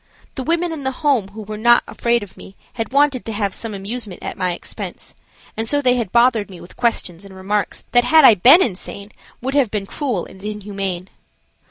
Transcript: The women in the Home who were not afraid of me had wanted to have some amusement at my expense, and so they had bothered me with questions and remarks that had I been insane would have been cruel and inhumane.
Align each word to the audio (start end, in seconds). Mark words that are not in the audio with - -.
The 0.33 0.41
women 0.41 0.71
in 0.71 0.81
the 0.81 1.03
Home 1.05 1.27
who 1.27 1.43
were 1.43 1.59
not 1.59 1.83
afraid 1.87 2.23
of 2.23 2.35
me 2.35 2.55
had 2.73 2.91
wanted 2.91 3.23
to 3.23 3.33
have 3.33 3.53
some 3.53 3.75
amusement 3.75 4.23
at 4.23 4.35
my 4.35 4.51
expense, 4.53 5.13
and 5.55 5.69
so 5.69 5.79
they 5.79 5.93
had 5.93 6.11
bothered 6.11 6.49
me 6.49 6.59
with 6.59 6.75
questions 6.75 7.23
and 7.23 7.35
remarks 7.35 7.83
that 7.91 8.05
had 8.05 8.25
I 8.25 8.33
been 8.33 8.63
insane 8.63 9.11
would 9.43 9.53
have 9.53 9.69
been 9.69 9.85
cruel 9.85 10.25
and 10.25 10.43
inhumane. 10.43 11.07